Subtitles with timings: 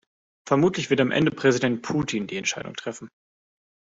[0.47, 3.07] Vermutlich wird am Ende Präsident Putin die Entscheidung treffen.